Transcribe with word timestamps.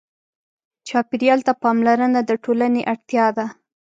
چاپېریال 0.87 1.39
ته 1.47 1.53
پاملرنه 1.61 2.19
د 2.25 2.31
ټولنې 2.43 2.81
اړتیا 2.93 3.25
ده. 3.37 3.45